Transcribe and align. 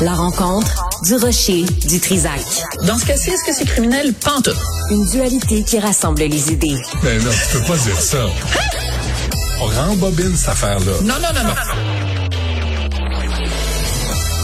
La 0.00 0.14
rencontre 0.14 0.70
du 1.04 1.14
rocher 1.16 1.64
du 1.86 2.00
Trisac. 2.00 2.40
Dans 2.84 2.98
ce 2.98 3.04
cas-ci, 3.04 3.30
est-ce 3.30 3.44
que 3.44 3.54
c'est 3.54 3.66
criminel? 3.66 4.14
Pantoute. 4.14 4.56
Une 4.90 5.04
dualité 5.06 5.62
qui 5.62 5.78
rassemble 5.78 6.22
les 6.22 6.52
idées. 6.52 6.76
Ben 7.02 7.22
non, 7.22 7.30
tu 7.30 7.58
peux 7.58 7.64
pas 7.64 7.76
dire 7.76 8.00
ça. 8.00 8.26
On 9.60 9.66
rembobine 9.66 10.34
cette 10.36 10.48
affaire-là. 10.50 10.92
Non, 11.02 11.14
non, 11.14 11.28
non, 11.34 11.44
non. 11.48 11.54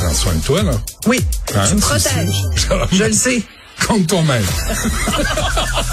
Prends 0.00 0.14
soin 0.14 0.34
de 0.34 0.40
toi, 0.44 0.62
là. 0.62 0.72
Oui, 1.06 1.24
Hein, 1.54 1.64
tu 1.68 1.74
me 1.76 1.80
protèges. 1.80 2.42
Je 2.92 3.04
le 3.04 3.12
sais. 3.12 3.42
Contre 3.86 4.06
toi-même. 4.08 4.44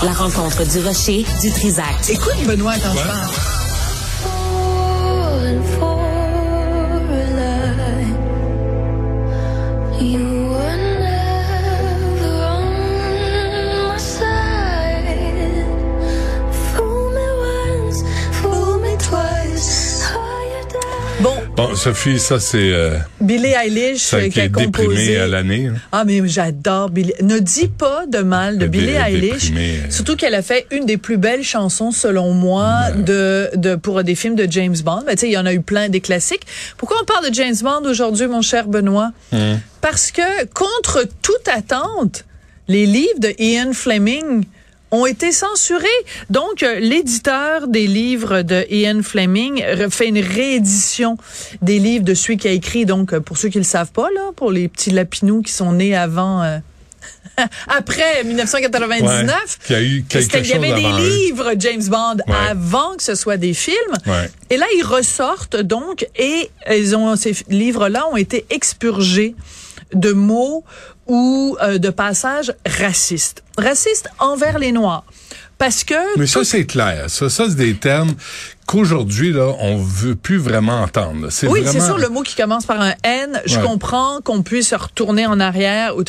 La 0.03 0.13
rencontre 0.13 0.65
du 0.65 0.79
rocher 0.85 1.25
du 1.41 1.51
Trisac. 1.51 1.85
Écoute, 2.09 2.33
Benoît, 2.45 2.73
quand 2.81 2.91
je 2.93 2.97
Ouais. 2.97 3.03
parle. 3.05 3.29
Bon, 21.55 21.75
Sophie, 21.75 22.17
ça, 22.17 22.39
c'est 22.39 22.57
euh, 22.73 22.97
Billie 23.21 23.53
Eilish 23.53 24.09
qui 24.31 24.39
est 24.39 24.43
a 24.45 24.49
composé. 24.49 24.87
déprimé 24.87 25.17
à 25.17 25.27
l'année. 25.27 25.67
hein. 25.67 25.75
Ah, 25.91 26.03
mais 26.03 26.19
j'adore 26.27 26.89
Billie. 26.89 27.13
Ne 27.21 27.37
dis 27.37 27.67
pas 27.67 28.07
de 28.07 28.19
mal 28.23 28.57
de 28.57 28.65
Billie 28.65 28.89
est 28.93 29.11
Eilish. 29.13 29.51
déprimée, 29.51 29.75
euh. 29.85 29.91
Surtout 29.91 30.15
qu'elle 30.15 30.33
a 30.33 30.41
fait 30.41 30.65
une 30.71 30.87
des 30.87 30.97
plus 30.97 31.17
belles 31.17 31.43
chansons, 31.43 31.91
selon 31.91 32.33
moi, 32.33 32.89
de, 32.97 33.51
de, 33.55 33.75
pour 33.75 34.03
des 34.03 34.15
films 34.15 34.33
de 34.35 34.47
James 34.49 34.75
Bond. 34.83 35.03
Ben, 35.05 35.11
tu 35.13 35.19
sais, 35.21 35.27
il 35.27 35.33
y 35.33 35.37
en 35.37 35.45
a 35.45 35.53
eu 35.53 35.61
plein 35.61 35.89
des 35.89 36.01
classiques. 36.01 36.47
Pourquoi 36.75 36.97
on 37.01 37.05
parle 37.05 37.29
de 37.29 37.33
James 37.35 37.55
Bond 37.61 37.83
aujourd'hui, 37.87 38.25
mon 38.25 38.41
cher 38.41 38.67
Benoît? 38.67 39.11
Hum. 39.31 39.59
Parce 39.79 40.09
que, 40.11 40.45
contre 40.55 41.05
toute 41.21 41.47
attente, 41.53 42.25
les 42.67 42.87
livres 42.87 43.19
de 43.19 43.31
Ian 43.37 43.73
Fleming 43.73 44.45
ont 44.93 45.05
été 45.05 45.31
censurés. 45.31 45.87
Donc, 46.29 46.63
euh, 46.63 46.79
l'éditeur 46.79 47.67
des 47.67 47.87
livres 47.87 48.43
de 48.43 48.65
Ian 48.69 49.01
Fleming 49.03 49.61
fait 49.89 50.07
une 50.07 50.19
réédition 50.19 51.17
des 51.61 51.79
livres 51.79 52.05
de 52.05 52.13
celui 52.13 52.37
qui 52.37 52.47
a 52.47 52.51
écrit, 52.51 52.85
donc, 52.85 53.11
euh, 53.13 53.19
pour 53.19 53.37
ceux 53.37 53.49
qui 53.49 53.57
le 53.57 53.63
savent 53.65 53.91
pas, 53.91 54.07
là, 54.15 54.31
pour 54.35 54.51
les 54.51 54.67
petits 54.67 54.91
lapinous 54.91 55.41
qui 55.41 55.51
sont 55.51 55.73
nés 55.73 55.95
avant... 55.95 56.43
euh, 56.43 56.59
après 57.67 58.23
1999, 58.23 59.57
Ouais, 59.69 59.75
y 59.75 59.75
a 59.75 59.81
eu 59.81 60.05
il 60.11 60.47
y 60.47 60.53
avait 60.53 60.73
des 60.73 60.87
eux. 60.87 61.09
livres 61.25 61.51
James 61.57 61.83
Bond 61.89 62.17
Ouais. 62.27 62.35
avant 62.49 62.95
que 62.95 63.03
ce 63.03 63.15
soit 63.15 63.37
des 63.37 63.53
films. 63.53 63.75
Ouais. 64.05 64.29
Et 64.51 64.57
là, 64.57 64.65
ils 64.77 64.83
ressortent 64.83 65.55
donc 65.57 66.07
et 66.15 66.49
ils 66.71 66.95
ont 66.95 67.15
ces 67.15 67.35
livres-là 67.49 68.07
ont 68.11 68.17
été 68.17 68.45
expurgés 68.51 69.35
de 69.93 70.11
mots 70.11 70.63
ou 71.07 71.57
euh, 71.61 71.77
de 71.77 71.89
passages 71.89 72.53
racistes, 72.65 73.43
racistes 73.57 74.09
envers 74.19 74.57
les 74.59 74.71
Noirs, 74.71 75.03
parce 75.57 75.83
que 75.83 76.17
Mais 76.17 76.27
ça, 76.27 76.43
c'est 76.43 76.65
clair. 76.65 77.05
Ça, 77.09 77.29
ça 77.29 77.45
c'est 77.49 77.55
des 77.55 77.75
termes 77.75 78.13
qu'aujourd'hui, 78.65 79.31
là, 79.33 79.53
on 79.59 79.77
veut 79.77 80.15
plus 80.15 80.37
vraiment 80.37 80.81
entendre. 80.81 81.27
C'est 81.29 81.47
Oui, 81.47 81.61
vraiment... 81.61 81.79
c'est 81.79 81.85
sûr, 81.85 81.97
le 81.97 82.07
mot 82.09 82.21
qui 82.21 82.35
commence 82.35 82.65
par 82.65 82.79
un 82.81 82.93
N, 83.03 83.41
je 83.45 83.57
Ouais. 83.57 83.63
comprends 83.65 84.19
qu'on 84.23 84.41
puisse 84.41 84.69
se 84.69 84.75
retourner 84.75 85.25
en 85.27 85.39
arrière. 85.41 85.97
ou 85.97 86.03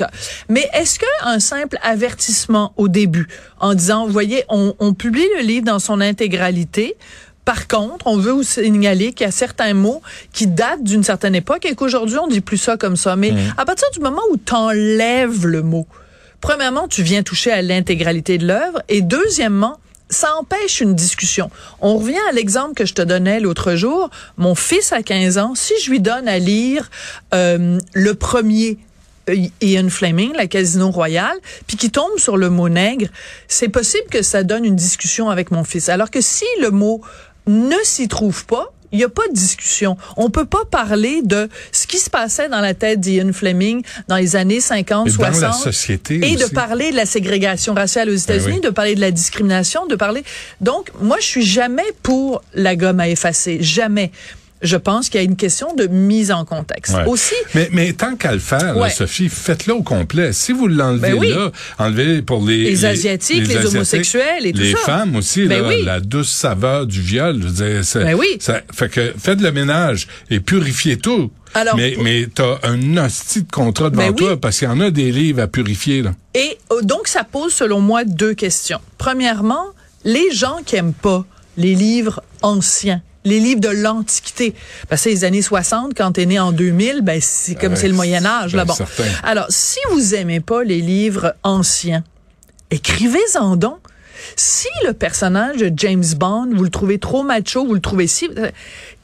Mais 0.49 0.69
est-ce 0.73 0.99
qu'un 1.01 1.41
simple 1.41 1.79
avertissement 1.83 2.73
au 2.77 2.87
début, 2.89 3.27
en 3.59 3.75
disant, 3.75 4.07
vous 4.07 4.13
voyez, 4.13 4.45
on, 4.49 4.75
on 4.79 4.95
publie 4.95 5.27
le 5.37 5.43
livre 5.43 5.67
dans 5.67 5.81
son 5.81 6.01
intégralité, 6.01 6.97
par 7.45 7.69
contre, 7.69 8.07
on 8.07 8.17
veut 8.17 8.33
vous 8.33 8.43
signaler 8.43 9.13
qu'il 9.13 9.27
y 9.27 9.29
a 9.29 9.33
certains 9.33 9.75
mots 9.75 10.03
qui 10.33 10.47
datent 10.47 10.83
d'une 10.83 11.05
certaine 11.05 11.35
époque 11.35 11.67
et 11.67 11.75
qu'aujourd'hui, 11.75 12.19
on 12.19 12.27
dit 12.27 12.41
plus 12.41 12.57
ça 12.57 12.77
comme 12.77 12.97
ça. 12.97 13.17
Mais 13.17 13.35
à 13.57 13.65
partir 13.65 13.89
du 13.93 14.01
moment 14.01 14.23
où 14.31 14.37
tu 14.37 14.55
enlèves 14.55 15.47
le 15.47 15.63
mot, 15.63 15.87
premièrement, 16.41 16.89
tu 16.89 17.03
viens 17.03 17.23
toucher 17.23 17.53
à 17.53 17.61
l'intégralité 17.61 18.39
de 18.39 18.47
l'œuvre 18.47 18.83
et 18.89 19.03
deuxièmement, 19.03 19.79
ça 20.11 20.35
empêche 20.37 20.81
une 20.81 20.95
discussion. 20.95 21.51
On 21.81 21.97
revient 21.99 22.21
à 22.31 22.33
l'exemple 22.33 22.75
que 22.75 22.87
je 22.87 22.95
te 22.95 23.03
donnais 23.03 23.41
l'autre 23.41 23.75
jour. 23.75 24.11
Mon 24.37 24.55
fils 24.55 24.93
a 24.93 25.03
15 25.03 25.39
ans. 25.39 25.55
Si 25.55 25.73
je 25.83 25.91
lui 25.91 26.01
donne 26.01 26.29
à 26.29 26.39
lire 26.39 26.91
euh, 27.35 27.79
le 27.95 28.15
premier 28.15 28.79
euh, 29.31 29.47
Ian 29.61 29.89
Fleming, 29.89 30.33
la 30.35 30.47
Casino 30.47 30.91
Royale, 30.91 31.37
puis 31.67 31.77
qui 31.77 31.91
tombe 31.91 32.19
sur 32.19 32.37
le 32.37 32.51
mot 32.51 32.69
nègre, 32.69 33.09
c'est 33.49 33.69
possible 33.69 34.07
que 34.11 34.23
ça 34.23 34.43
donne 34.43 34.65
une 34.65 34.77
discussion 34.77 35.31
avec 35.31 35.51
mon 35.51 35.65
fils. 35.65 35.89
Alors 35.89 36.11
que 36.11 36.21
si 36.21 36.45
le 36.61 36.71
mot 36.71 37.01
ne 37.47 37.77
s'y 37.85 38.09
trouve 38.09 38.45
pas, 38.47 38.73
il 38.93 38.99
n'y 38.99 39.05
a 39.05 39.09
pas 39.09 39.27
de 39.27 39.33
discussion. 39.35 39.97
On 40.17 40.31
peut 40.31 40.45
pas 40.45 40.65
parler 40.71 41.21
de 41.23 41.49
ce 41.73 41.89
qui 41.89 41.99
se 41.99 42.09
passait 42.09 42.49
dans 42.49 42.61
la 42.61 42.75
tête 42.75 43.01
d'Ian 43.01 43.33
Fleming 43.33 43.83
dans 44.07 44.17
les 44.17 44.37
années 44.37 44.61
50, 44.61 45.09
Et 45.09 45.11
dans 45.11 45.17
60. 45.17 45.41
la 45.43 45.53
société 45.53 46.15
Et 46.33 46.37
de 46.37 46.47
parler 46.47 46.93
de 46.93 46.97
la 46.97 47.05
ségrégation 47.05 47.75
raciale 47.75 48.09
aux 48.09 48.15
États-Unis, 48.15 48.57
oui. 48.57 48.61
de 48.61 48.71
parler 48.71 48.95
de 48.95 49.01
la 49.01 49.11
discrimination, 49.11 49.87
de 49.87 49.97
parler. 49.97 50.23
Donc, 50.61 50.93
moi, 51.01 51.17
je 51.19 51.27
suis 51.27 51.45
jamais 51.45 51.83
pour 52.05 52.41
la 52.55 52.77
gomme 52.77 53.01
à 53.01 53.09
effacer. 53.09 53.59
Jamais. 53.61 54.13
Je 54.63 54.77
pense 54.77 55.09
qu'il 55.11 55.21
y 55.21 55.23
a 55.23 55.25
une 55.25 55.37
question 55.37 55.75
de 55.75 55.87
mise 55.87 56.33
en 56.33 56.45
contexte. 56.47 56.95
Ouais. 56.95 57.05
Aussi, 57.07 57.35
Mais, 57.55 57.69
mais 57.73 57.93
tant 57.93 58.17
qu'à 58.17 58.33
le 58.33 58.39
faire, 58.39 58.75
là. 58.75 58.89
Sophie, 58.89 59.29
faites-le 59.29 59.75
au 59.75 59.83
complet. 59.83 60.33
Si 60.33 60.53
vous 60.53 60.69
l'enlevez 60.69 61.11
Ben 61.11 61.19
oui. 61.19 61.29
là, 61.31 61.51
enlevez 61.79 62.23
pour 62.23 62.45
les... 62.47 62.65
Les 62.65 62.85
Asiatiques, 62.87 63.47
les 63.47 63.67
homosexuels 63.67 64.47
et 64.47 64.53
tout 64.53 64.61
les 64.61 64.75
femmes 64.75 65.17
aussi, 65.17 65.47
Ben 65.47 65.61
là, 65.63 65.69
oui. 65.69 65.83
la 65.85 66.01
douce 66.01 66.31
saveur 66.31 66.87
du 66.87 67.03
viol. 67.03 67.37
Je 67.43 67.47
veux 67.49 67.83
dire, 67.83 67.83
Ben 68.07 68.15
oui. 68.15 68.27
ça- 68.41 68.63
fait 68.73 68.89
que 68.89 69.13
faites 69.19 69.41
le 69.43 69.53
ménage 69.53 70.09
et 70.31 70.41
purifiez 70.41 70.97
tout. 70.97 71.31
Alors, 71.57 71.77
mais 71.77 71.97
mais 72.03 72.27
t'as 72.35 72.59
un 72.65 72.97
hostie 72.97 73.43
de 73.43 73.51
contrat 73.51 73.91
devant 73.91 74.03
Ben 74.03 74.11
oui. 74.11 74.17
toi 74.17 74.41
parce 74.41 74.59
qu'il 74.59 74.67
y 74.67 74.71
en 74.71 74.81
a 74.81 74.91
des 74.91 75.13
livres 75.13 75.43
à 75.43 75.47
purifier. 75.47 76.03
Là. 76.03 76.15
Et 76.35 76.59
euh, 76.73 76.81
donc, 76.83 77.07
ça 77.07 77.23
pose, 77.23 77.53
selon 77.53 77.81
moi, 77.81 78.05
deux 78.05 78.35
questions. 78.35 78.81
Premièrement, 78.99 79.67
les 80.05 80.33
gens 80.33 80.57
qui 80.65 80.77
aiment 80.77 80.95
pas 80.95 81.25
les 81.57 81.75
livres 81.77 82.23
anciens, 82.43 83.03
les 83.25 83.41
livres 83.41 83.61
de 83.61 83.69
l'Antiquité, 83.69 84.55
parce 84.89 85.05
que 85.05 85.09
les 85.09 85.25
années 85.25 85.43
60, 85.43 85.93
quand 85.97 86.13
t'es 86.13 86.27
né 86.27 86.39
en 86.39 86.53
2000, 86.53 87.01
ben 87.03 87.21
c'est 87.23 87.55
comme 87.55 87.73
Ouais, 87.73 87.79
c'est 87.79 87.89
le 87.89 87.95
Moyen 87.95 88.25
Âge, 88.25 88.53
ben, 88.53 88.59
là. 88.59 88.65
Bon. 88.65 88.75
certain. 88.75 89.05
Alors, 89.23 89.47
si 89.49 89.79
vous 89.91 90.15
aimez 90.15 90.41
pas 90.41 90.63
les 90.63 90.81
livres 90.81 91.35
anciens, 91.43 92.05
écrivez-en 92.71 93.57
donc. 93.57 93.79
Si 94.37 94.69
le 94.87 94.93
personnage 94.93 95.59
de 95.59 95.71
James 95.77 96.05
Bond, 96.17 96.51
vous 96.55 96.65
le 96.65 96.71
trouvez 96.71 96.99
trop 96.99 97.23
macho, 97.23 97.65
vous 97.67 97.75
le 97.75 97.81
trouvez 97.81 98.07
si... 98.07 98.31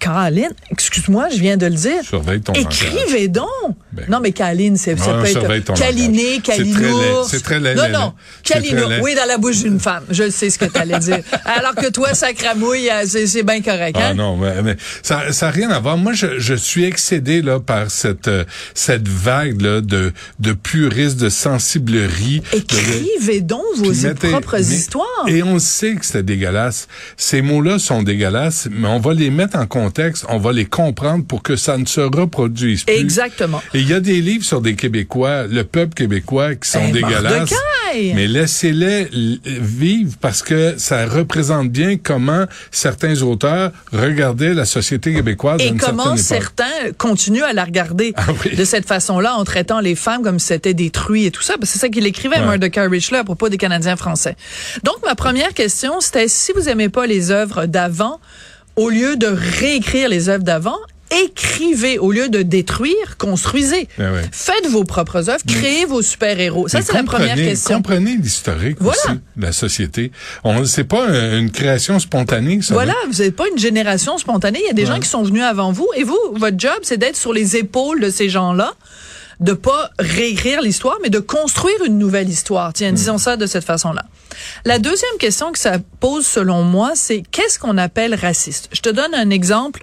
Caroline, 0.00 0.50
excuse-moi, 0.70 1.28
je 1.30 1.38
viens 1.38 1.56
de 1.56 1.66
le 1.66 1.74
dire. 1.74 2.02
Surveille 2.02 2.40
ton 2.40 2.52
langage. 2.54 2.82
Écrivez 2.82 3.28
donc. 3.28 3.46
Ben, 3.92 4.06
non, 4.08 4.18
mais 4.20 4.32
Caline, 4.32 4.76
c'est, 4.76 4.98
ça 4.98 5.12
peut 5.14 5.26
être 5.26 5.74
Caliné, 5.74 6.40
Calinours. 6.42 7.28
c'est 7.30 7.42
très 7.42 7.60
laid, 7.60 7.74
Non, 7.74 7.82
non. 7.82 7.98
laid. 8.06 8.12
C'est 8.42 8.54
Calino. 8.54 8.80
très 8.86 8.88
laid. 8.96 9.00
Oui, 9.02 9.14
dans 9.14 9.26
la 9.26 9.36
bouche 9.38 9.58
d'une 9.62 9.78
femme. 9.78 10.04
Je 10.10 10.30
sais 10.30 10.48
ce 10.48 10.58
que 10.58 10.64
tu 10.64 10.78
allais 10.78 10.98
dire. 11.00 11.18
Alors 11.44 11.74
que 11.74 11.90
toi, 11.90 12.14
sacramouille, 12.14 12.88
euh, 12.90 13.04
c'est, 13.06 13.42
bien 13.42 13.60
correct, 13.60 13.96
Ah 14.00 14.08
hein? 14.08 14.14
non, 14.14 14.36
mais, 14.36 14.62
mais 14.62 14.76
ça 15.02 15.32
ça 15.32 15.48
a 15.48 15.50
rien 15.50 15.70
à 15.70 15.78
voir. 15.80 15.96
Moi, 15.98 16.12
je, 16.14 16.38
je 16.38 16.54
suis 16.54 16.84
excédé 16.84 17.42
là 17.42 17.60
par 17.60 17.90
cette 17.90 18.28
euh, 18.28 18.44
cette 18.74 19.06
vague 19.06 19.60
là 19.60 19.80
de 19.82 20.12
de 20.38 20.52
puristes, 20.54 21.18
de 21.20 21.28
sensiblerie. 21.28 22.40
de- 22.52 22.56
Écrivez 22.58 23.40
donc 23.42 23.60
vos 23.76 23.92
mettez- 23.92 24.30
propres 24.30 24.56
mais- 24.58 24.62
histoires. 24.64 25.06
Et 25.28 25.42
on 25.42 25.58
sait 25.58 25.94
que 25.96 26.06
c'est 26.06 26.22
dégueulasse. 26.24 26.88
Ces 27.16 27.42
mots-là 27.42 27.78
sont 27.78 28.02
dégueulasses, 28.02 28.68
mais 28.70 28.88
on 28.88 28.98
va 29.00 29.14
les 29.14 29.30
mettre 29.30 29.58
en 29.58 29.66
contexte, 29.66 29.89
on 30.28 30.38
va 30.38 30.52
les 30.52 30.64
comprendre 30.66 31.24
pour 31.24 31.42
que 31.42 31.56
ça 31.56 31.76
ne 31.78 31.86
se 31.86 32.00
reproduise 32.00 32.84
plus. 32.84 32.94
Exactement. 32.94 33.62
Et 33.74 33.80
il 33.80 33.88
y 33.88 33.94
a 33.94 34.00
des 34.00 34.20
livres 34.20 34.44
sur 34.44 34.60
des 34.60 34.74
Québécois, 34.74 35.46
le 35.46 35.64
peuple 35.64 35.94
québécois, 35.94 36.54
qui 36.54 36.68
sont 36.70 36.80
Ben, 36.80 36.92
dégueulasses. 36.92 37.50
Mordecai! 37.50 38.12
Mais 38.14 38.26
laissez-les 38.28 39.08
vivre 39.44 40.14
parce 40.20 40.42
que 40.42 40.74
ça 40.78 41.06
représente 41.06 41.70
bien 41.70 41.96
comment 41.96 42.44
certains 42.70 43.20
auteurs 43.22 43.72
regardaient 43.92 44.54
la 44.54 44.64
société 44.64 45.12
québécoise 45.12 45.60
Et 45.60 45.74
comment 45.76 46.16
certains 46.16 46.92
continuent 46.98 47.42
à 47.42 47.52
la 47.52 47.64
regarder 47.64 48.12
Ah 48.16 48.26
oui. 48.44 48.54
de 48.56 48.64
cette 48.64 48.86
façon-là, 48.86 49.34
en 49.34 49.44
traitant 49.44 49.80
les 49.80 49.94
femmes 49.96 50.22
comme 50.22 50.38
si 50.38 50.46
c'était 50.48 50.74
des 50.74 50.90
truies 50.90 51.26
et 51.26 51.30
tout 51.30 51.42
ça. 51.42 51.54
Parce 51.58 51.68
que 51.70 51.72
c'est 51.74 51.78
ça 51.80 51.88
qu'il 51.88 52.06
écrivait, 52.06 52.38
Ouais. 52.38 52.44
Mordecai 52.46 52.86
Richler, 52.86 53.18
à 53.18 53.24
propos 53.24 53.48
des 53.48 53.58
Canadiens 53.58 53.96
français. 53.96 54.36
Donc, 54.84 54.96
ma 55.04 55.14
première 55.14 55.52
question, 55.52 56.00
c'était 56.00 56.28
si 56.28 56.52
vous 56.54 56.68
aimez 56.68 56.88
pas 56.88 57.06
les 57.06 57.30
œuvres 57.32 57.66
d'avant, 57.66 58.20
au 58.76 58.88
lieu 58.90 59.16
de 59.16 59.26
réécrire 59.26 60.08
les 60.08 60.28
œuvres 60.28 60.44
d'avant, 60.44 60.76
écrivez 61.24 61.98
au 61.98 62.12
lieu 62.12 62.28
de 62.28 62.42
détruire, 62.42 63.16
construisez. 63.18 63.88
Ah 63.98 64.12
ouais. 64.12 64.22
Faites 64.30 64.66
vos 64.68 64.84
propres 64.84 65.28
œuvres, 65.28 65.42
créez 65.46 65.84
vos 65.84 66.02
super-héros. 66.02 66.68
Ça, 66.68 66.82
c'est 66.82 66.92
la 66.92 67.02
première 67.02 67.34
question. 67.34 67.76
Comprenez 67.78 68.16
l'historique 68.16 68.76
Voilà. 68.80 68.96
aussi 69.06 69.14
de 69.36 69.42
la 69.42 69.52
société. 69.52 70.12
On 70.44 70.64
c'est 70.64 70.84
pas 70.84 71.06
un- 71.08 71.38
une 71.40 71.50
création 71.50 71.98
spontanée, 71.98 72.62
ça. 72.62 72.74
Voilà, 72.74 72.92
là. 72.92 72.98
vous 73.10 73.22
n'êtes 73.22 73.34
pas 73.34 73.48
une 73.52 73.58
génération 73.58 74.18
spontanée. 74.18 74.60
Il 74.62 74.66
y 74.66 74.70
a 74.70 74.74
des 74.74 74.86
gens 74.86 75.00
qui 75.00 75.08
sont 75.08 75.22
venus 75.24 75.42
avant 75.42 75.72
vous. 75.72 75.88
Et 75.96 76.04
vous, 76.04 76.18
votre 76.34 76.58
job, 76.58 76.78
c'est 76.82 76.96
d'être 76.98 77.16
sur 77.16 77.32
les 77.32 77.56
épaules 77.56 78.00
de 78.00 78.08
ces 78.10 78.28
gens-là, 78.28 78.72
de 79.40 79.52
pas 79.52 79.90
réécrire 79.98 80.60
l'histoire, 80.62 80.98
mais 81.02 81.10
de 81.10 81.18
construire 81.18 81.82
une 81.86 81.98
nouvelle 81.98 82.28
histoire. 82.28 82.72
Tiens, 82.72 82.92
disons 82.92 83.18
ça 83.18 83.36
de 83.36 83.46
cette 83.46 83.64
façon-là. 83.64 84.04
La 84.64 84.78
deuxième 84.78 85.16
question 85.18 85.52
que 85.52 85.58
ça 85.58 85.78
pose, 86.00 86.26
selon 86.26 86.62
moi, 86.62 86.92
c'est 86.94 87.22
qu'est-ce 87.30 87.58
qu'on 87.58 87.78
appelle 87.78 88.14
raciste? 88.14 88.68
Je 88.72 88.80
te 88.80 88.88
donne 88.88 89.14
un 89.14 89.30
exemple, 89.30 89.82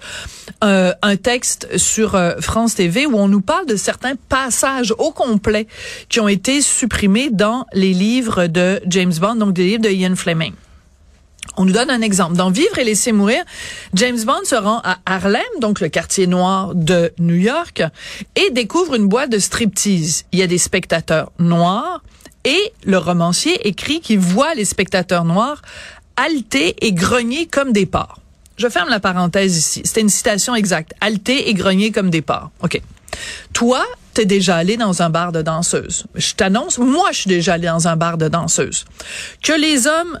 euh, 0.64 0.92
un 1.02 1.16
texte 1.16 1.76
sur 1.76 2.14
euh, 2.14 2.36
France 2.40 2.74
TV 2.74 3.06
où 3.06 3.16
on 3.16 3.28
nous 3.28 3.40
parle 3.40 3.66
de 3.66 3.76
certains 3.76 4.14
passages 4.28 4.94
au 4.98 5.10
complet 5.10 5.66
qui 6.08 6.20
ont 6.20 6.28
été 6.28 6.60
supprimés 6.62 7.30
dans 7.30 7.66
les 7.72 7.92
livres 7.92 8.46
de 8.46 8.80
James 8.86 9.14
Bond, 9.20 9.36
donc 9.36 9.52
des 9.52 9.64
livres 9.64 9.82
de 9.82 9.90
Ian 9.90 10.16
Fleming. 10.16 10.52
On 11.56 11.64
nous 11.64 11.72
donne 11.72 11.90
un 11.90 12.02
exemple. 12.02 12.36
Dans 12.36 12.50
Vivre 12.50 12.78
et 12.78 12.84
laisser 12.84 13.10
mourir, 13.10 13.42
James 13.94 14.22
Bond 14.24 14.44
se 14.44 14.54
rend 14.54 14.80
à 14.84 14.98
Harlem, 15.06 15.42
donc 15.60 15.80
le 15.80 15.88
quartier 15.88 16.28
noir 16.28 16.74
de 16.74 17.12
New 17.18 17.34
York, 17.34 17.82
et 18.36 18.50
découvre 18.50 18.94
une 18.94 19.08
boîte 19.08 19.30
de 19.30 19.38
striptease. 19.38 20.24
Il 20.30 20.38
y 20.38 20.42
a 20.42 20.46
des 20.46 20.58
spectateurs 20.58 21.32
noirs 21.40 22.02
et 22.48 22.72
le 22.84 22.96
romancier 22.96 23.68
écrit 23.68 24.00
qu'il 24.00 24.20
voit 24.20 24.54
les 24.54 24.64
spectateurs 24.64 25.26
noirs 25.26 25.60
halter 26.16 26.74
et 26.80 26.92
grogner 26.92 27.46
comme 27.46 27.72
des 27.72 27.84
porcs. 27.84 28.20
Je 28.56 28.68
ferme 28.68 28.88
la 28.88 29.00
parenthèse 29.00 29.56
ici. 29.56 29.82
C'était 29.84 30.00
une 30.00 30.08
citation 30.08 30.54
exacte. 30.54 30.94
Halter 31.02 31.50
et 31.50 31.54
grogner 31.54 31.92
comme 31.92 32.08
des 32.08 32.22
porcs. 32.22 32.50
OK. 32.62 32.80
Toi, 33.52 33.84
t'es 34.14 34.24
déjà 34.24 34.56
allé 34.56 34.78
dans 34.78 35.02
un 35.02 35.10
bar 35.10 35.30
de 35.30 35.42
danseuse. 35.42 36.06
Je 36.14 36.34
t'annonce, 36.34 36.78
moi, 36.78 37.10
je 37.12 37.20
suis 37.20 37.28
déjà 37.28 37.52
allé 37.52 37.68
dans 37.68 37.86
un 37.86 37.96
bar 37.96 38.16
de 38.16 38.28
danseuse. 38.28 38.86
Que 39.42 39.52
les 39.52 39.86
hommes 39.86 40.18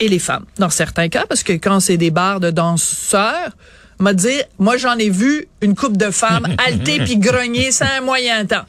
et 0.00 0.08
les 0.08 0.18
femmes, 0.18 0.44
dans 0.58 0.68
certains 0.68 1.08
cas, 1.08 1.26
parce 1.28 1.44
que 1.44 1.52
quand 1.52 1.78
c'est 1.78 1.96
des 1.96 2.10
bars 2.10 2.40
de 2.40 2.50
danseurs, 2.50 3.52
m'a 3.98 4.14
dit, 4.14 4.40
moi 4.58 4.76
j'en 4.76 4.96
ai 4.98 5.10
vu 5.10 5.46
une 5.60 5.74
coupe 5.74 5.96
de 5.96 6.10
femmes 6.10 6.46
halter 6.66 6.98
puis 7.04 7.16
grogner 7.16 7.72
sans 7.72 7.86
un 7.86 8.00
moyen 8.00 8.44
temps. 8.46 8.64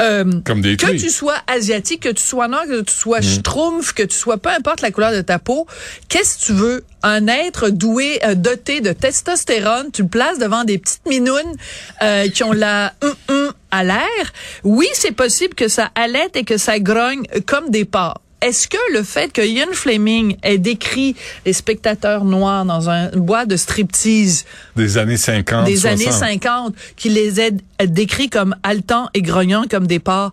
Euh, 0.00 0.24
Comme 0.44 0.60
des 0.60 0.76
que 0.76 0.90
tu 0.92 1.10
sois 1.10 1.36
asiatique, 1.46 2.02
que 2.02 2.08
tu 2.08 2.22
sois 2.22 2.48
noir, 2.48 2.64
que 2.66 2.80
tu 2.82 2.94
sois 2.94 3.20
schtroumpf, 3.20 3.92
que 3.92 4.02
tu 4.02 4.16
sois 4.16 4.38
peu 4.38 4.50
importe 4.50 4.80
la 4.80 4.90
couleur 4.90 5.12
de 5.12 5.20
ta 5.20 5.38
peau, 5.38 5.66
qu'est-ce 6.08 6.38
que 6.38 6.44
tu 6.46 6.52
veux? 6.52 6.84
Un 7.04 7.26
être 7.26 7.68
doué, 7.70 8.20
euh, 8.24 8.34
doté 8.34 8.80
de 8.80 8.92
testostérone, 8.92 9.90
tu 9.92 10.02
le 10.02 10.08
places 10.08 10.38
devant 10.38 10.64
des 10.64 10.78
petites 10.78 11.06
minounes 11.08 11.56
euh, 12.02 12.28
qui 12.28 12.44
ont 12.44 12.52
la 12.52 12.92
hum, 13.02 13.14
hum 13.28 13.52
à 13.72 13.84
l'air. 13.84 14.32
Oui, 14.64 14.86
c'est 14.92 15.12
possible 15.12 15.54
que 15.54 15.66
ça 15.66 15.90
allaite 15.94 16.36
et 16.36 16.44
que 16.44 16.58
ça 16.58 16.78
grogne 16.78 17.22
comme 17.46 17.70
des 17.70 17.84
porcs. 17.84 18.20
Est-ce 18.42 18.66
que 18.66 18.76
le 18.92 19.04
fait 19.04 19.32
que 19.32 19.40
Ian 19.40 19.72
Fleming 19.72 20.36
ait 20.42 20.58
décrit 20.58 21.14
les 21.46 21.52
spectateurs 21.52 22.24
noirs 22.24 22.64
dans 22.64 22.90
un 22.90 23.08
bois 23.10 23.46
de 23.46 23.56
striptease 23.56 24.44
Des 24.74 24.98
années 24.98 25.16
50, 25.16 25.64
des 25.64 25.76
60. 25.76 25.92
années 25.92 26.12
50, 26.12 26.74
qu'il 26.96 27.14
les 27.14 27.40
ait 27.40 27.52
décrits 27.86 28.28
comme 28.28 28.56
haletants 28.64 29.08
et 29.14 29.22
grognants 29.22 29.64
comme 29.70 29.86
des 29.86 30.00
porcs, 30.00 30.32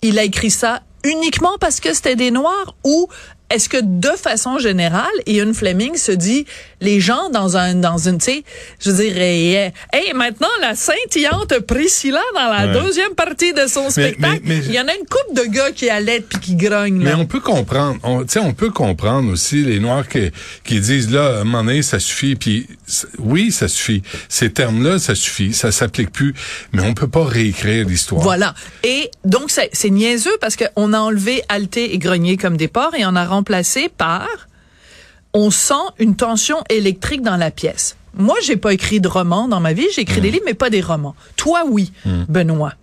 il 0.00 0.18
a 0.18 0.24
écrit 0.24 0.50
ça 0.50 0.80
uniquement 1.04 1.56
parce 1.60 1.80
que 1.80 1.92
c'était 1.92 2.16
des 2.16 2.30
noirs 2.30 2.74
ou 2.84 3.08
est-ce 3.52 3.68
que 3.68 3.78
de 3.82 4.08
façon 4.16 4.58
générale, 4.58 5.10
Ian 5.26 5.52
Fleming 5.52 5.96
se 5.96 6.12
dit 6.12 6.46
les 6.80 7.00
gens 7.00 7.30
dans 7.30 7.56
un 7.56 7.74
dans 7.74 7.98
une 8.08 8.18
tu 8.18 8.24
sais, 8.32 8.44
je 8.80 8.90
dirais 8.90 9.72
hey 9.92 10.12
maintenant 10.14 10.48
la 10.60 10.74
scintillante 10.74 11.58
Priscilla 11.60 12.20
dans 12.34 12.48
la 12.52 12.66
Ouais. 12.66 12.72
deuxième 12.82 13.14
partie 13.14 13.52
de 13.52 13.66
son 13.66 13.90
spectacle, 13.90 14.40
mais- 14.44 14.58
mais- 14.60 14.64
il 14.66 14.72
y 14.72 14.78
en 14.80 14.86
a 14.88 14.94
une 14.94 15.06
couple 15.06 15.34
de 15.42 15.52
gars 15.52 15.70
qui 15.72 15.88
allaitent 15.90 16.28
puis 16.28 16.38
qui 16.38 16.54
grognent 16.56 16.98
Mais 17.02 17.10
là. 17.10 17.18
on 17.18 17.26
peut 17.26 17.40
comprendre, 17.40 17.98
on, 18.02 18.22
tu 18.22 18.32
sais, 18.34 18.38
on 18.40 18.52
peut 18.54 18.70
comprendre 18.70 19.30
aussi 19.32 19.62
les 19.64 19.78
Noirs 19.80 20.08
qui, 20.08 20.30
qui 20.64 20.80
disent 20.80 21.10
là, 21.10 21.26
à 21.26 21.40
un 21.40 21.44
moment 21.44 21.64
donné, 21.64 21.82
ça 21.82 21.98
suffit. 21.98 22.36
Puis 22.36 22.68
oui, 23.18 23.50
ça 23.52 23.68
suffit. 23.68 24.02
Ces 24.28 24.50
termes-là, 24.52 24.98
ça 24.98 25.14
suffit, 25.14 25.52
ça 25.52 25.72
s'applique 25.72 26.10
plus. 26.12 26.34
Mais 26.72 26.82
on 26.82 26.94
peut 26.94 27.08
pas 27.08 27.24
réécrire 27.24 27.86
l'histoire. 27.86 28.22
Voilà. 28.22 28.54
Et 28.84 29.10
donc, 29.24 29.50
c'est 29.50 29.90
niaiseux 29.90 30.36
parce 30.40 30.56
qu'on 30.56 30.92
a 30.92 30.98
enlevé 30.98 31.42
halter 31.48 31.94
et 31.94 31.98
grogner 31.98 32.36
comme 32.36 32.56
des 32.56 32.68
porcs 32.68 32.94
et 32.96 33.04
on 33.06 33.16
a 33.16 33.24
remplacé 33.42 33.88
par 33.88 34.28
on 35.34 35.50
sent 35.50 35.74
une 35.98 36.14
tension 36.14 36.58
électrique 36.68 37.22
dans 37.22 37.36
la 37.36 37.50
pièce. 37.50 37.96
Moi, 38.14 38.36
j'ai 38.44 38.56
pas 38.56 38.72
écrit 38.72 39.00
de 39.00 39.08
roman 39.08 39.48
dans 39.48 39.58
ma 39.58 39.72
vie, 39.72 39.86
j'ai 39.94 40.02
écrit 40.02 40.20
des 40.20 40.30
livres, 40.30 40.44
mais 40.46 40.54
pas 40.54 40.70
des 40.70 40.82
romans. 40.82 41.16
Toi, 41.36 41.64
oui, 41.66 41.92
Benoît. 42.28 42.74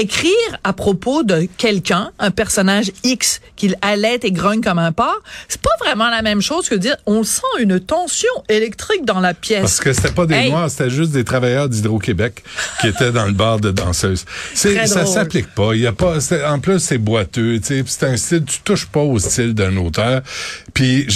Écrire 0.00 0.32
à 0.64 0.72
propos 0.72 1.24
de 1.24 1.46
quelqu'un, 1.58 2.10
un 2.18 2.30
personnage 2.30 2.90
X, 3.04 3.42
qu'il 3.54 3.76
allait 3.82 4.18
et 4.22 4.32
grogne 4.32 4.62
comme 4.62 4.78
un 4.78 4.92
porc, 4.92 5.20
c'est 5.46 5.60
pas 5.60 5.68
vraiment 5.78 6.08
la 6.08 6.22
même 6.22 6.40
chose 6.40 6.70
que 6.70 6.74
dire 6.74 6.96
on 7.04 7.22
sent 7.22 7.42
une 7.58 7.78
tension 7.78 8.30
électrique 8.48 9.04
dans 9.04 9.20
la 9.20 9.34
pièce. 9.34 9.60
Parce 9.60 9.80
que 9.80 9.92
c'était 9.92 10.12
pas 10.12 10.24
des 10.24 10.34
Hey. 10.34 10.50
Noirs, 10.50 10.70
c'était 10.70 10.88
juste 10.88 11.10
des 11.12 11.22
travailleurs 11.22 11.68
d'Hydro-Québec 11.68 12.42
qui 12.80 12.88
étaient 12.88 13.12
dans 13.12 13.26
le 13.26 13.32
bar 13.32 13.60
de 13.60 13.70
danseuses. 13.70 14.24
C'est, 14.54 14.86
ça 14.86 15.04
s'applique 15.04 15.54
pas. 15.54 15.74
Il 15.74 15.82
y 15.82 15.86
a 15.86 15.92
pas, 15.92 16.16
en 16.48 16.58
plus, 16.60 16.78
c'est 16.78 16.96
boiteux, 16.96 17.60
C'est 17.62 17.84
un 18.04 18.16
style, 18.16 18.44
tu 18.46 18.60
touches 18.60 18.86
pas 18.86 19.00
au 19.00 19.18
style 19.18 19.52
d'un 19.52 19.76
auteur. 19.76 20.22
Puis 20.72 21.06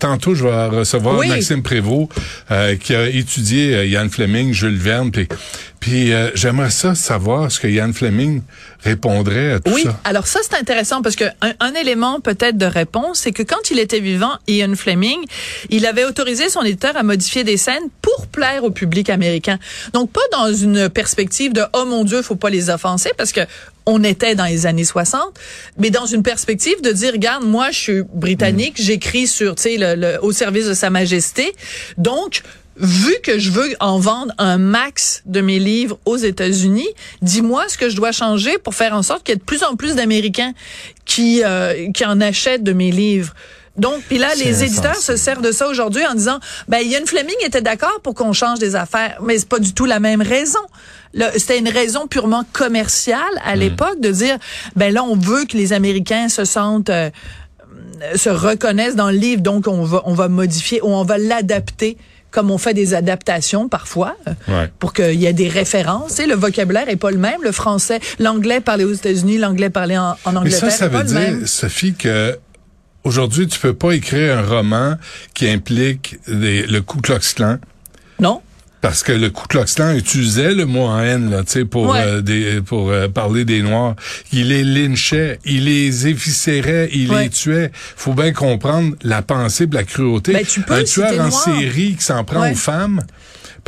tantôt, 0.00 0.34
je 0.34 0.44
vais 0.44 0.66
recevoir 0.66 1.18
Oui. 1.18 1.28
Maxime 1.28 1.62
Prévost, 1.62 2.08
euh, 2.50 2.74
qui 2.74 2.92
a 2.92 3.08
étudié 3.08 3.74
euh, 3.76 3.86
Yann 3.86 4.10
Fleming, 4.10 4.52
Jules 4.52 4.78
Verne, 4.78 5.12
puis, 5.12 5.28
puis 5.86 6.12
euh, 6.12 6.30
j'aimerais 6.34 6.70
ça 6.70 6.96
savoir 6.96 7.52
ce 7.52 7.60
que 7.60 7.68
Yann 7.68 7.94
Fleming 7.94 8.42
répondrait 8.82 9.52
à 9.52 9.60
tout 9.60 9.72
Oui, 9.72 9.84
ça. 9.84 10.00
alors 10.02 10.26
ça 10.26 10.40
c'est 10.42 10.56
intéressant 10.56 11.00
parce 11.00 11.14
que 11.14 11.26
un, 11.42 11.52
un 11.60 11.74
élément 11.74 12.18
peut-être 12.20 12.58
de 12.58 12.66
réponse, 12.66 13.20
c'est 13.20 13.30
que 13.30 13.44
quand 13.44 13.70
il 13.70 13.78
était 13.78 14.00
vivant, 14.00 14.32
Ian 14.48 14.74
Fleming, 14.74 15.18
il 15.70 15.86
avait 15.86 16.04
autorisé 16.04 16.48
son 16.48 16.62
éditeur 16.62 16.96
à 16.96 17.04
modifier 17.04 17.44
des 17.44 17.56
scènes 17.56 17.84
pour 18.02 18.26
plaire 18.26 18.64
au 18.64 18.72
public 18.72 19.10
américain. 19.10 19.60
Donc 19.92 20.10
pas 20.10 20.20
dans 20.32 20.52
une 20.52 20.88
perspective 20.88 21.52
de 21.52 21.62
oh 21.72 21.84
mon 21.86 22.02
Dieu, 22.02 22.20
faut 22.22 22.34
pas 22.34 22.50
les 22.50 22.68
offenser 22.68 23.12
parce 23.16 23.30
que 23.30 23.42
on 23.88 24.02
était 24.02 24.34
dans 24.34 24.46
les 24.46 24.66
années 24.66 24.84
60, 24.84 25.20
mais 25.78 25.90
dans 25.90 26.06
une 26.06 26.24
perspective 26.24 26.82
de 26.82 26.90
dire 26.90 27.12
regarde, 27.12 27.44
moi 27.44 27.70
je 27.70 27.78
suis 27.78 28.02
britannique, 28.12 28.74
j'écris 28.76 29.28
sur 29.28 29.54
tu 29.54 29.62
sais 29.62 29.76
le, 29.76 29.94
le- 29.94 30.18
au 30.20 30.32
service 30.32 30.66
de 30.66 30.74
sa 30.74 30.90
majesté. 30.90 31.54
Donc 31.96 32.42
vu 32.78 33.14
que 33.22 33.38
je 33.38 33.50
veux 33.50 33.68
en 33.80 33.98
vendre 33.98 34.32
un 34.38 34.58
max 34.58 35.22
de 35.26 35.40
mes 35.40 35.58
livres 35.58 35.98
aux 36.04 36.16
États-Unis, 36.16 36.88
dis-moi 37.22 37.68
ce 37.68 37.78
que 37.78 37.88
je 37.88 37.96
dois 37.96 38.12
changer 38.12 38.58
pour 38.58 38.74
faire 38.74 38.94
en 38.94 39.02
sorte 39.02 39.24
qu'il 39.24 39.32
y 39.34 39.36
ait 39.36 39.38
de 39.38 39.44
plus 39.44 39.62
en 39.64 39.76
plus 39.76 39.94
d'Américains 39.94 40.52
qui 41.04 41.42
euh, 41.44 41.90
qui 41.92 42.04
en 42.04 42.20
achètent 42.20 42.64
de 42.64 42.72
mes 42.72 42.90
livres. 42.90 43.34
Donc, 43.76 44.02
puis 44.08 44.16
là, 44.16 44.28
les 44.36 44.64
éditeurs 44.64 44.96
se 44.96 45.16
servent 45.16 45.42
de 45.42 45.52
ça 45.52 45.68
aujourd'hui 45.68 46.06
en 46.06 46.14
disant, 46.14 46.40
ben, 46.66 46.78
Ian 46.78 47.04
Fleming 47.04 47.36
était 47.44 47.60
d'accord 47.60 48.00
pour 48.02 48.14
qu'on 48.14 48.32
change 48.32 48.58
des 48.58 48.74
affaires, 48.74 49.18
mais 49.22 49.38
c'est 49.38 49.48
pas 49.48 49.58
du 49.58 49.74
tout 49.74 49.84
la 49.84 50.00
même 50.00 50.22
raison. 50.22 50.60
C'était 51.36 51.58
une 51.58 51.68
raison 51.68 52.06
purement 52.06 52.44
commerciale 52.54 53.20
à 53.44 53.54
l'époque 53.54 54.00
de 54.00 54.10
dire, 54.10 54.38
ben 54.76 54.92
là, 54.92 55.04
on 55.04 55.14
veut 55.14 55.44
que 55.44 55.58
les 55.58 55.74
Américains 55.74 56.30
se 56.30 56.44
sentent 56.44 56.90
euh, 56.90 57.10
se 58.14 58.28
reconnaissent 58.28 58.96
dans 58.96 59.10
le 59.10 59.16
livre, 59.16 59.42
donc 59.42 59.66
on 59.66 59.82
va 59.82 60.02
on 60.04 60.14
va 60.14 60.28
modifier 60.28 60.80
ou 60.82 60.88
on 60.88 61.04
va 61.04 61.16
l'adapter 61.16 61.96
comme 62.36 62.50
on 62.50 62.58
fait 62.58 62.74
des 62.74 62.92
adaptations 62.92 63.66
parfois 63.66 64.14
euh, 64.28 64.32
Ouais. 64.48 64.70
pour 64.78 64.92
qu'il 64.92 65.14
y 65.14 65.24
ait 65.24 65.32
des 65.32 65.48
références. 65.48 66.10
Sais, 66.12 66.26
le 66.26 66.34
vocabulaire 66.34 66.86
est 66.90 66.96
pas 66.96 67.10
le 67.10 67.16
même. 67.16 67.40
Le 67.42 67.50
français, 67.50 67.98
l'anglais 68.18 68.60
parlé 68.60 68.84
aux 68.84 68.92
États-Unis, 68.92 69.38
l'anglais 69.38 69.70
parlé 69.70 69.96
en, 69.96 70.10
en 70.10 70.32
Mais 70.32 70.36
Angleterre, 70.40 70.60
ça, 70.60 70.70
ça 70.70 70.88
veut 70.88 71.02
même. 71.14 71.38
dire, 71.38 71.48
Sophie, 71.48 71.94
que 71.94 72.38
aujourd'hui, 73.04 73.46
tu 73.46 73.58
peux 73.58 73.72
pas 73.72 73.92
écrire 73.92 74.36
un 74.38 74.42
roman 74.42 74.96
qui 75.32 75.48
implique 75.48 76.18
des- 76.28 76.66
le 76.66 76.82
Ku 76.82 77.00
Klux 77.00 77.18
Klan. 77.34 77.56
Non. 78.20 78.42
Parce 78.82 79.02
que 79.02 79.10
le 79.12 79.30
Ku 79.30 79.46
Klux 79.48 79.64
Klan 79.74 79.94
utilisait 79.94 80.54
le 80.54 80.64
mot 80.66 80.82
en 80.84 81.00
haine 81.00 81.30
là, 81.30 81.42
tu 81.42 81.52
sais, 81.52 81.64
pour 81.64 81.88
Ouais. 81.88 82.00
euh, 82.04 82.20
des, 82.20 82.60
pour 82.60 82.90
euh, 82.90 83.08
parler 83.08 83.44
des 83.44 83.62
Noirs. 83.62 83.96
Il 84.32 84.48
les 84.48 84.62
lynchait, 84.64 85.38
il 85.44 85.64
les 85.64 86.06
éviscérait, 86.06 86.90
il 86.92 87.10
Ouais. 87.10 87.24
les 87.24 87.30
tuait. 87.30 87.70
Faut 87.74 88.12
bien 88.14 88.32
comprendre 88.32 88.94
la 89.02 89.22
pensée, 89.22 89.66
pis 89.66 89.76
la 89.76 89.84
cruauté. 89.84 90.32
Ben, 90.34 90.44
tu 90.46 90.60
peux, 90.60 90.74
Un 90.74 90.84
tueur 90.84 91.12
en 91.14 91.28
noir. 91.28 91.44
série 91.44 91.96
qui 91.96 92.04
s'en 92.04 92.22
prend 92.22 92.42
Ouais. 92.42 92.52
aux 92.52 92.56
femmes. 92.56 93.02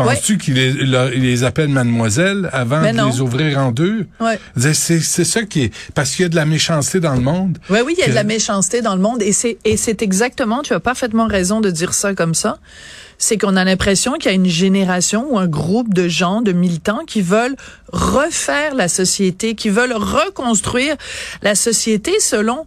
Penses-tu 0.05 0.39
qu'il 0.39 0.55
les, 0.55 0.73
les 1.17 1.45
appelle 1.45 1.69
mademoiselle 1.69 2.49
avant 2.53 2.81
Ben 2.83 2.97
de 2.97 3.11
les 3.11 3.21
ouvrir 3.21 3.59
en 3.59 3.73
deux? 3.73 4.07
Ouais. 4.21 4.39
C'est, 4.57 5.01
c'est 5.01 5.25
ça 5.25 5.43
qui 5.43 5.65
est... 5.65 5.75
Parce 5.95 6.15
qu'il 6.15 6.23
y 6.23 6.27
a 6.27 6.29
de 6.29 6.37
la 6.37 6.47
méchanceté 6.47 7.01
dans 7.01 7.15
le 7.15 7.21
monde. 7.21 7.59
Oui, 7.71 7.79
oui, 7.85 7.95
il 7.97 8.01
y 8.01 8.03
a 8.03 8.07
que- 8.07 8.11
de 8.11 8.15
la 8.15 8.25
méchanceté 8.25 8.81
dans 8.83 8.95
le 8.95 9.03
monde 9.03 9.23
et 9.23 9.33
c'est 9.33 9.59
et 9.65 9.77
c'est 9.77 10.03
exactement, 10.03 10.63
tu 10.63 10.73
as 10.73 10.81
parfaitement 10.81 11.27
raison 11.27 11.61
de 11.61 11.71
dire 11.71 11.93
ça 11.95 12.15
comme 12.15 12.35
ça. 12.35 12.59
C'est 13.21 13.37
qu'on 13.37 13.57
a 13.57 13.65
l'impression 13.65 14.13
qu'il 14.13 14.27
y 14.31 14.33
a 14.33 14.37
une 14.37 14.47
génération 14.47 15.27
ou 15.33 15.39
un 15.41 15.49
groupe 15.49 15.93
de 15.93 16.07
gens, 16.07 16.41
de 16.41 16.53
militants 16.53 17.01
qui 17.05 17.21
veulent 17.21 17.57
refaire 17.93 18.77
la 18.77 18.87
société, 18.87 19.57
qui 19.57 19.71
veulent 19.71 19.93
reconstruire 19.95 20.95
la 21.43 21.57
société 21.57 22.13
selon 22.21 22.65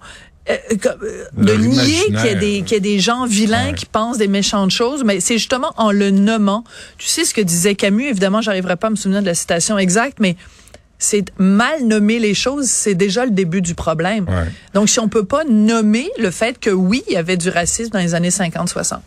euh, 0.49 0.55
comme, 0.81 0.99
euh, 1.03 1.25
de 1.37 1.53
nier 1.53 2.05
qu'il 2.05 2.13
y, 2.15 2.29
a 2.29 2.33
des, 2.35 2.61
qu'il 2.63 2.71
y 2.73 2.75
a 2.75 2.79
des 2.79 2.99
gens 2.99 3.25
vilains 3.25 3.67
Ouais. 3.69 3.73
qui 3.75 3.85
pensent 3.85 4.17
des 4.17 4.27
méchantes 4.27 4.71
choses, 4.71 5.03
mais 5.05 5.19
c'est 5.19 5.37
justement 5.37 5.71
en 5.77 5.91
le 5.91 6.09
nommant. 6.09 6.63
Tu 6.97 7.07
sais 7.07 7.25
ce 7.25 7.33
que 7.33 7.41
disait 7.41 7.75
Camus, 7.75 8.07
évidemment, 8.07 8.41
j'arriverai 8.41 8.75
pas 8.75 8.87
à 8.87 8.89
me 8.89 8.95
souvenir 8.95 9.21
de 9.21 9.27
la 9.27 9.35
citation 9.35 9.77
exacte, 9.77 10.17
mais 10.19 10.35
c'est 10.97 11.25
mal 11.39 11.83
nommer 11.85 12.19
les 12.19 12.33
choses, 12.35 12.67
c'est 12.67 12.93
déjà 12.93 13.25
le 13.25 13.31
début 13.31 13.61
du 13.61 13.73
problème. 13.75 14.25
Ouais. 14.27 14.51
Donc, 14.75 14.87
si 14.89 14.99
on 14.99 15.09
peut 15.09 15.25
pas 15.25 15.43
nommer 15.45 16.09
le 16.19 16.29
fait 16.29 16.59
que 16.59 16.69
oui, 16.69 17.03
il 17.07 17.13
y 17.13 17.17
avait 17.17 17.37
du 17.37 17.49
racisme 17.49 17.89
dans 17.91 17.99
les 17.99 18.13
années 18.13 18.29
50-60. 18.29 18.97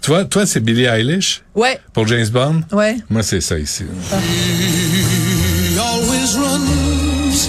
Tu 0.00 0.10
vois, 0.10 0.24
toi, 0.26 0.46
c'est 0.46 0.60
Billie 0.60 0.84
Eilish? 0.84 1.42
Ouais, 1.56 1.80
pour 1.92 2.06
James 2.06 2.28
Bond? 2.28 2.62
ouais. 2.72 2.96
Moi, 3.10 3.22
c'est 3.24 3.40
ça 3.40 3.58
ici. 3.58 3.84
He 4.12 5.78
always 5.78 6.36
runs 6.36 7.48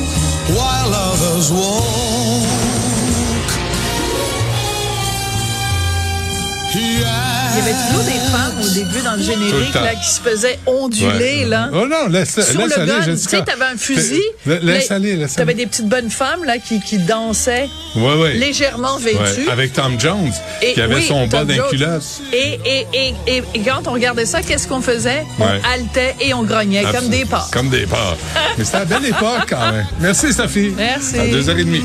while 0.49 0.93
others 0.93 1.51
walk. 1.51 2.10
Avait 6.79 7.73
toujours 7.87 8.03
des 8.05 8.19
femmes 8.31 8.61
au 8.63 8.67
début 8.69 9.01
dans 9.03 9.15
le 9.15 9.21
générique 9.21 9.73
là, 9.73 9.93
qui 9.95 10.09
se 10.09 10.21
faisaient 10.21 10.59
onduler. 10.65 11.43
Ouais. 11.43 11.45
Là. 11.45 11.69
Oh 11.73 11.85
non, 11.87 12.07
laisse, 12.09 12.33
Sur 12.33 12.59
laisse 12.59 12.75
le 12.77 12.81
aller, 12.83 12.91
gun, 12.91 13.15
tu 13.15 13.17
sais, 13.17 13.43
t'avais 13.43 13.65
un 13.73 13.77
fusil. 13.77 14.21
La- 14.45 14.59
Laisse 14.59 14.89
mais 14.89 14.95
aller, 14.95 15.15
laisse 15.15 15.35
T'avais 15.35 15.53
des 15.53 15.65
petites 15.65 15.87
bonnes 15.89 16.09
femmes 16.09 16.43
là 16.45 16.57
qui, 16.59 16.79
qui 16.81 16.97
dansaient 16.97 17.67
Ouais, 17.95 18.15
ouais. 18.15 18.33
légèrement 18.33 18.97
vêtues. 18.97 19.17
Ouais, 19.45 19.51
avec 19.51 19.73
Tom 19.73 19.99
Jones, 19.99 20.31
Et 20.61 20.73
qui 20.73 20.81
avait 20.81 20.95
oui, 20.95 21.05
son 21.07 21.27
bas 21.27 21.43
d'un 21.43 21.57
culotte. 21.69 22.03
Et, 22.31 22.59
et, 22.65 22.87
et, 22.93 23.13
et, 23.27 23.43
et 23.53 23.59
quand 23.61 23.87
on 23.87 23.91
regardait 23.93 24.25
ça, 24.25 24.41
qu'est-ce 24.41 24.67
qu'on 24.67 24.81
faisait? 24.81 25.25
On 25.39 25.43
Ouais. 25.43 25.61
haletait 25.73 26.15
et 26.21 26.33
on 26.33 26.43
grognait 26.43 26.83
comme 26.83 27.09
des 27.09 27.25
porcs. 27.25 27.49
Comme 27.51 27.69
des 27.69 27.85
porcs. 27.85 28.17
Mais 28.57 28.63
c'était 28.63 28.77
à 28.77 28.85
belle 28.85 29.05
époque, 29.07 29.47
quand 29.49 29.71
même. 29.71 29.85
Merci, 29.99 30.31
Sophie. 30.33 30.73
Merci. 30.77 31.19
À 31.19 31.27
deux 31.27 31.49
heures 31.49 31.57
et 31.57 31.63
demie. 31.65 31.83